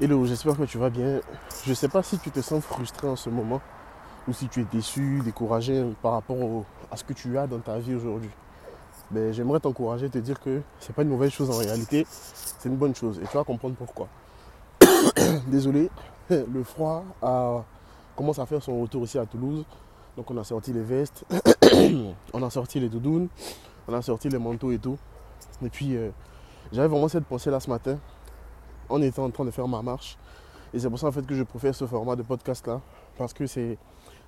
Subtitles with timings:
[0.00, 1.20] Hello, j'espère que tu vas bien.
[1.64, 3.60] Je ne sais pas si tu te sens frustré en ce moment
[4.26, 7.78] ou si tu es déçu, découragé par rapport à ce que tu as dans ta
[7.78, 8.30] vie aujourd'hui.
[9.12, 12.68] Mais j'aimerais t'encourager, te dire que ce n'est pas une mauvaise chose en réalité, c'est
[12.68, 14.08] une bonne chose et tu vas comprendre pourquoi.
[15.46, 15.88] Désolé,
[16.28, 17.04] le froid
[18.16, 19.64] commence à faire son retour aussi à Toulouse.
[20.16, 21.24] Donc on a sorti les vestes,
[22.32, 23.28] on a sorti les doudounes,
[23.86, 24.98] on a sorti les manteaux et tout.
[25.64, 26.10] Et puis euh,
[26.72, 27.96] j'avais vraiment cette pensée là ce matin
[28.88, 30.16] en étant en train de faire ma marche.
[30.72, 32.80] Et c'est pour ça en fait que je préfère ce format de podcast là,
[33.16, 33.78] parce que c'est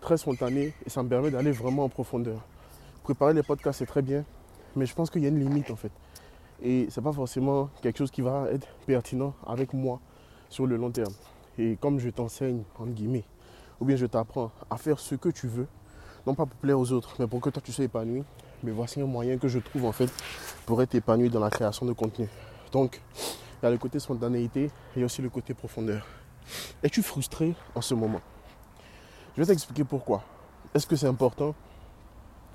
[0.00, 2.40] très spontané et ça me permet d'aller vraiment en profondeur.
[3.02, 4.24] Préparer les podcasts c'est très bien,
[4.76, 5.92] mais je pense qu'il y a une limite en fait.
[6.62, 10.00] Et c'est pas forcément quelque chose qui va être pertinent avec moi
[10.48, 11.12] sur le long terme.
[11.58, 13.24] Et comme je t'enseigne, entre guillemets,
[13.80, 15.66] ou bien je t'apprends à faire ce que tu veux,
[16.26, 18.24] non pas pour plaire aux autres, mais pour que toi tu sois épanoui,
[18.62, 20.10] mais voici un moyen que je trouve en fait
[20.66, 22.28] pour être épanoui dans la création de contenu.
[22.72, 23.00] Donc,
[23.62, 26.06] il y a le côté spontanéité et aussi le côté profondeur.
[26.82, 28.20] Es-tu frustré en ce moment?
[29.36, 30.22] Je vais t'expliquer pourquoi.
[30.74, 31.54] Est-ce que c'est important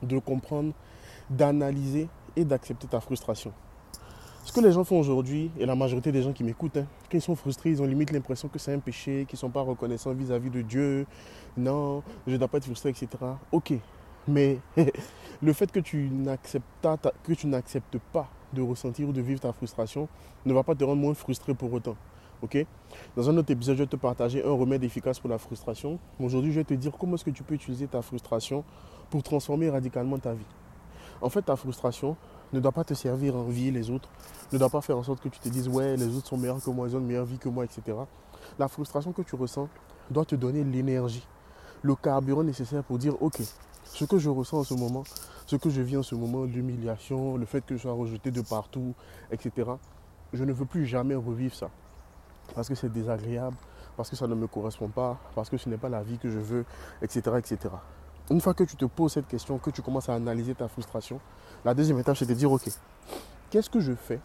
[0.02, 0.74] de comprendre,
[1.30, 3.54] d'analyser et d'accepter ta frustration?
[4.46, 7.18] Ce que les gens font aujourd'hui, et la majorité des gens qui m'écoutent, hein, quand
[7.18, 9.62] ils sont frustrés, ils ont limite l'impression que c'est un péché, qu'ils ne sont pas
[9.62, 11.06] reconnaissants vis-à-vis de Dieu.
[11.58, 13.08] Non, je ne dois pas être frustré, etc.
[13.52, 13.74] Ok,
[14.28, 14.60] mais
[15.42, 16.68] le fait que tu n'acceptes
[18.12, 20.08] pas de ressentir ou de vivre ta frustration
[20.46, 21.96] ne va pas te rendre moins frustré pour autant.
[22.42, 22.66] ok?
[23.16, 26.00] Dans un autre épisode, je vais te partager un remède efficace pour la frustration.
[26.20, 28.64] Aujourd'hui, je vais te dire comment est-ce que tu peux utiliser ta frustration
[29.10, 30.46] pour transformer radicalement ta vie.
[31.22, 32.16] En fait, ta frustration
[32.54, 34.10] ne doit pas te servir à envier les autres,
[34.52, 36.64] ne doit pas faire en sorte que tu te dises ouais, les autres sont meilleurs
[36.64, 37.98] que moi, ils ont une meilleure vie que moi, etc.
[38.58, 39.68] La frustration que tu ressens
[40.10, 41.28] doit te donner l'énergie,
[41.82, 43.42] le carburant nécessaire pour dire ok,
[43.94, 45.04] ce que je ressens en ce moment,
[45.46, 48.42] ce que je vis en ce moment, l'humiliation, le fait que je sois rejeté de
[48.42, 48.94] partout,
[49.32, 49.72] etc.
[50.32, 51.70] Je ne veux plus jamais revivre ça.
[52.56, 53.58] Parce que c'est désagréable,
[53.98, 56.30] parce que ça ne me correspond pas, parce que ce n'est pas la vie que
[56.30, 56.66] je veux,
[57.02, 57.58] etc., etc.
[58.30, 61.20] Une fois que tu te poses cette question, que tu commences à analyser ta frustration,
[61.66, 62.70] la deuxième étape, c'est de dire, ok,
[63.50, 64.20] qu'est-ce que je fais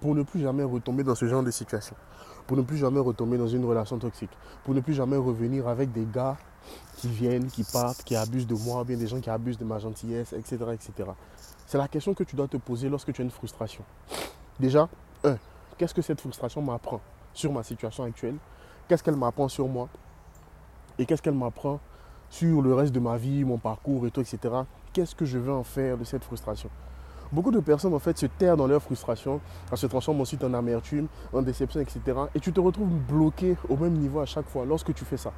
[0.00, 1.94] pour ne plus jamais retomber dans ce genre de situation,
[2.46, 4.30] pour ne plus jamais retomber dans une relation toxique,
[4.64, 6.38] pour ne plus jamais revenir avec des gars
[7.00, 9.78] qui viennent, qui partent, qui abusent de moi, bien des gens qui abusent de ma
[9.78, 10.58] gentillesse, etc.
[10.72, 10.92] etc.
[11.66, 13.82] C'est la question que tu dois te poser lorsque tu as une frustration.
[14.58, 14.86] Déjà,
[15.24, 15.36] un,
[15.78, 17.00] qu'est-ce que cette frustration m'apprend
[17.32, 18.36] sur ma situation actuelle?
[18.86, 19.88] Qu'est-ce qu'elle m'apprend sur moi?
[20.98, 21.80] Et qu'est-ce qu'elle m'apprend
[22.28, 24.38] sur le reste de ma vie, mon parcours et tout, etc.
[24.92, 26.68] Qu'est-ce que je veux en faire de cette frustration?
[27.32, 29.40] Beaucoup de personnes en fait se terrent dans leur frustration,
[29.70, 32.00] elles se transforment ensuite en amertume, en déception, etc.
[32.34, 35.32] Et tu te retrouves bloqué au même niveau à chaque fois lorsque tu fais ça.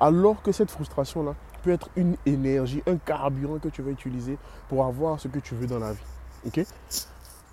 [0.00, 4.38] Alors que cette frustration-là peut être une énergie, un carburant que tu vas utiliser
[4.68, 6.02] pour avoir ce que tu veux dans la vie.
[6.46, 6.64] Ok?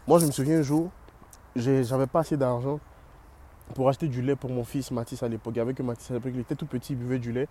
[0.08, 0.92] Moi, je me souviens un jour,
[1.56, 2.80] j'avais pas assez d'argent
[3.74, 5.58] pour acheter du lait pour mon fils Mathis à l'époque.
[5.58, 7.48] Avec Mathis à l'époque, il était tout petit, il buvait du lait.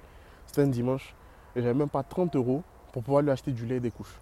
[0.47, 1.15] C'était un dimanche.
[1.56, 2.62] Et j'avais même pas 30 euros
[2.93, 4.21] pour pouvoir lui acheter du lait et des couches.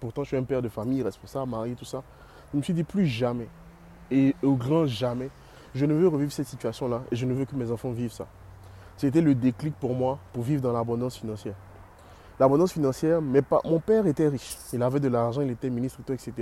[0.00, 2.02] Pourtant, je suis un père de famille, responsable, mari, tout ça.
[2.52, 3.48] Je me suis dit plus jamais,
[4.10, 5.30] et au grand jamais,
[5.74, 8.26] je ne veux revivre cette situation-là et je ne veux que mes enfants vivent ça.
[9.00, 11.54] C'était le déclic pour moi pour vivre dans l'abondance financière.
[12.38, 14.58] L'abondance financière, mais pas, mon père était riche.
[14.74, 16.34] Il avait de l'argent, il était ministre, etc.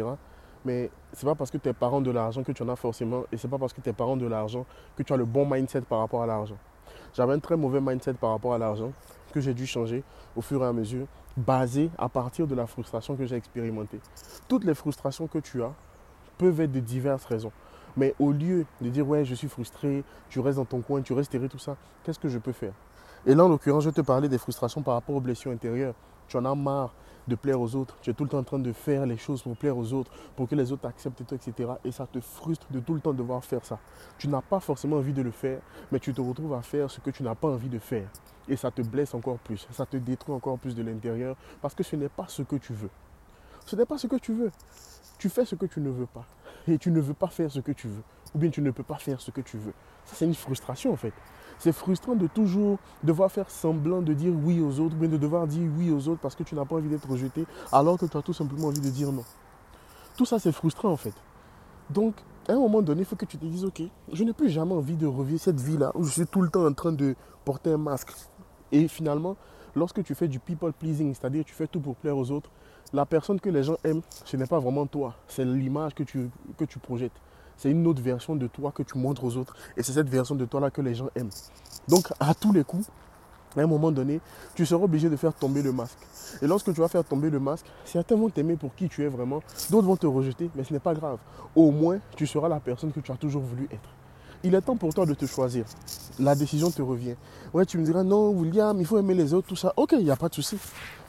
[0.65, 2.75] Mais ce n'est pas parce que tes parents ont de l'argent que tu en as
[2.75, 3.23] forcément.
[3.31, 5.25] Et ce n'est pas parce que tes parents ont de l'argent que tu as le
[5.25, 6.57] bon mindset par rapport à l'argent.
[7.15, 8.91] J'avais un très mauvais mindset par rapport à l'argent
[9.33, 10.03] que j'ai dû changer
[10.35, 14.01] au fur et à mesure, basé à partir de la frustration que j'ai expérimentée.
[14.49, 15.73] Toutes les frustrations que tu as
[16.39, 17.53] peuvent être de diverses raisons.
[17.99, 21.13] Mais au lieu de dire, ouais, je suis frustré, tu restes dans ton coin, tu
[21.13, 22.73] restes terré, tout ça, qu'est-ce que je peux faire?
[23.27, 25.95] Et là, en l'occurrence, je te parler des frustrations par rapport aux blessures intérieures.
[26.29, 26.95] Tu en as marre
[27.27, 27.97] de plaire aux autres.
[28.01, 30.13] Tu es tout le temps en train de faire les choses pour plaire aux autres,
[30.37, 31.73] pour que les autres acceptent toi, etc.
[31.85, 33.81] Et ça te frustre de tout le temps devoir faire ça.
[34.17, 35.59] Tu n'as pas forcément envie de le faire,
[35.91, 38.09] mais tu te retrouves à faire ce que tu n'as pas envie de faire.
[38.49, 39.67] Et ça te blesse encore plus.
[39.73, 42.75] Ça te détruit encore plus de l'intérieur parce que ce n'est pas ce que tu
[42.75, 42.91] veux.
[43.67, 44.53] Ce n'est pas ce que tu veux.
[45.19, 46.25] Tu fais ce que tu ne veux pas
[46.75, 48.03] et tu ne veux pas faire ce que tu veux.
[48.35, 49.73] Ou bien tu ne peux pas faire ce que tu veux.
[50.05, 51.13] Ça, c'est une frustration en fait.
[51.59, 55.17] C'est frustrant de toujours devoir faire semblant de dire oui aux autres, ou bien de
[55.17, 58.07] devoir dire oui aux autres parce que tu n'as pas envie d'être rejeté, alors que
[58.07, 59.25] tu as tout simplement envie de dire non.
[60.17, 61.15] Tout ça, c'est frustrant en fait.
[61.91, 62.15] Donc,
[62.49, 63.83] à un moment donné, il faut que tu te dises, ok,
[64.13, 66.67] je n'ai plus jamais envie de revivre cette vie-là où je suis tout le temps
[66.67, 67.15] en train de
[67.45, 68.13] porter un masque.
[68.73, 69.37] Et finalement,
[69.75, 72.51] lorsque tu fais du people pleasing, c'est-à-dire tu fais tout pour plaire aux autres,
[72.93, 76.31] la personne que les gens aiment, ce n'est pas vraiment toi, c'est l'image que tu,
[76.57, 77.13] que projettes.
[77.57, 79.57] C'est une autre version de toi que tu montres aux autres.
[79.77, 81.31] Et c'est cette version de toi-là que les gens aiment.
[81.89, 82.89] Donc, à tous les coups,
[83.57, 84.21] à un moment donné,
[84.55, 85.99] tu seras obligé de faire tomber le masque.
[86.41, 89.09] Et lorsque tu vas faire tomber le masque, certains vont t'aimer pour qui tu es
[89.09, 91.19] vraiment, d'autres vont te rejeter, mais ce n'est pas grave.
[91.57, 93.89] Au moins, tu seras la personne que tu as toujours voulu être.
[94.45, 95.65] Il est temps pour toi de te choisir.
[96.21, 97.17] La décision te revient.
[97.53, 99.73] Ouais, tu me diras, non, William, il faut aimer les autres, tout ça.
[99.77, 100.57] Ok, il n'y a pas de souci.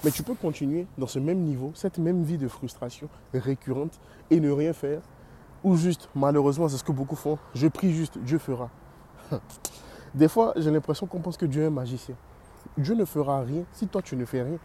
[0.03, 3.99] Mais tu peux continuer dans ce même niveau, cette même vie de frustration récurrente
[4.31, 5.01] et ne rien faire.
[5.63, 7.37] Ou juste, malheureusement, c'est ce que beaucoup font.
[7.53, 8.69] Je prie juste, Dieu fera.
[10.15, 12.15] Des fois, j'ai l'impression qu'on pense que Dieu est magicien.
[12.77, 14.57] Dieu ne fera rien si toi tu ne fais rien.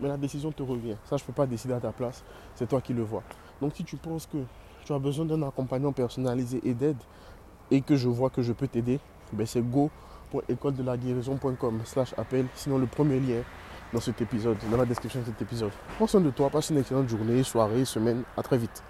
[0.01, 0.97] Mais la décision te revient.
[1.05, 2.23] Ça, je ne peux pas décider à ta place.
[2.55, 3.23] C'est toi qui le vois.
[3.61, 4.39] Donc, si tu penses que
[4.85, 6.99] tu as besoin d'un accompagnement personnalisé et d'aide
[7.71, 9.01] et que je vois que je peux t'aider,
[9.33, 12.47] ben c'est go.école-de-la-guérison.com slash appel.
[12.55, 13.43] Sinon, le premier lien
[13.95, 15.71] dans cet épisode, dans la description de cet épisode.
[15.97, 18.25] Prends soin de toi, passe une excellente journée, soirée, semaine.
[18.37, 18.83] À très vite.